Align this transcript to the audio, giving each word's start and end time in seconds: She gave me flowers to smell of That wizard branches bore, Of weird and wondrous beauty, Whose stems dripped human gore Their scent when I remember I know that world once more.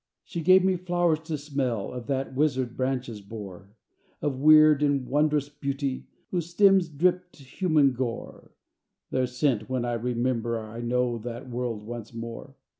She 0.23 0.41
gave 0.41 0.63
me 0.65 0.77
flowers 0.77 1.19
to 1.25 1.37
smell 1.37 1.91
of 1.91 2.07
That 2.07 2.33
wizard 2.33 2.75
branches 2.75 3.21
bore, 3.21 3.69
Of 4.19 4.39
weird 4.39 4.81
and 4.81 5.05
wondrous 5.07 5.47
beauty, 5.47 6.07
Whose 6.31 6.49
stems 6.49 6.89
dripped 6.89 7.37
human 7.37 7.93
gore 7.93 8.49
Their 9.11 9.27
scent 9.27 9.69
when 9.69 9.85
I 9.85 9.93
remember 9.93 10.57
I 10.59 10.81
know 10.81 11.19
that 11.19 11.51
world 11.51 11.83
once 11.83 12.15
more. 12.15 12.55